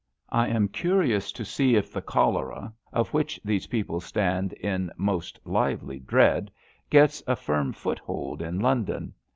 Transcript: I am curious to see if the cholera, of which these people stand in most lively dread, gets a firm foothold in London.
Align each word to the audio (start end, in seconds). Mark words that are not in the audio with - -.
I 0.31 0.47
am 0.47 0.67
curious 0.67 1.31
to 1.33 1.45
see 1.45 1.75
if 1.75 1.93
the 1.93 2.01
cholera, 2.01 2.73
of 2.91 3.09
which 3.13 3.39
these 3.45 3.67
people 3.67 3.99
stand 3.99 4.51
in 4.53 4.89
most 4.97 5.39
lively 5.45 5.99
dread, 5.99 6.49
gets 6.89 7.21
a 7.27 7.35
firm 7.35 7.71
foothold 7.71 8.41
in 8.41 8.59
London. 8.59 9.13